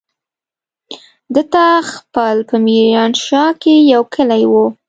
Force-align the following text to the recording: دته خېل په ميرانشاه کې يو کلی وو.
دته 1.35 1.63
خېل 1.91 2.39
په 2.49 2.55
ميرانشاه 2.65 3.49
کې 3.61 3.73
يو 3.93 4.01
کلی 4.15 4.43
وو. 4.51 4.65